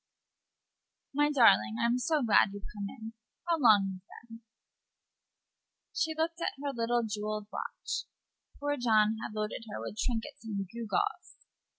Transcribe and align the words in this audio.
"My 1.13 1.29
darling, 1.29 1.75
I'm 1.79 1.99
so 1.99 2.23
glad 2.23 2.49
you've 2.53 2.65
come 2.73 2.87
in. 2.89 3.13
How 3.47 3.59
long 3.59 3.87
you've 3.87 4.03
been!" 4.29 4.41
She 5.93 6.15
looked 6.15 6.41
at 6.41 6.53
her 6.59 6.71
little 6.73 7.03
jewelled 7.05 7.47
watch. 7.53 8.05
Poor 8.59 8.77
John 8.77 9.17
had 9.21 9.35
loaded 9.35 9.65
her 9.69 9.79
with 9.79 9.99
trinkets 9.99 10.43
and 10.43 10.67
gewgaws. 10.73 11.35